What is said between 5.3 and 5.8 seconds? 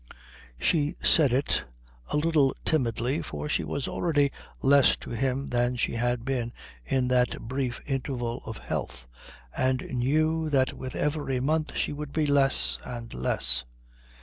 than